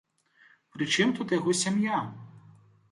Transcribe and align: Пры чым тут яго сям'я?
Пры 0.77 0.89
чым 0.95 1.13
тут 1.21 1.37
яго 1.39 1.57
сям'я? 1.63 2.05